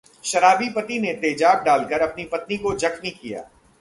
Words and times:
शराबी 0.23 0.69
पति 0.69 0.99
ने 0.99 1.13
तेजाब 1.13 1.63
डालकर 1.63 2.01
अपनी 2.01 2.25
पत्नी 2.25 2.57
को 2.57 2.73
जख्मी 2.75 3.09
किया 3.11 3.43